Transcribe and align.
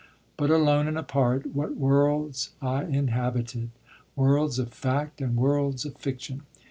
But 0.35 0.49
alone 0.49 0.87
and 0.87 0.97
apart, 0.97 1.53
what 1.55 1.77
worlds 1.77 2.53
I 2.59 2.85
inhabited! 2.85 3.69
Worlds 4.15 4.57
of 4.57 4.73
fact 4.73 5.21
and 5.21 5.37
worlds 5.37 5.85
of 5.85 5.95
fiction. 5.95 6.41